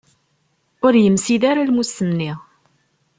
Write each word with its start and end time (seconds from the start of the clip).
Ur 0.85 0.93
yemsid 0.97 1.41
ara 1.51 1.67
lmus-nni. 1.69 2.31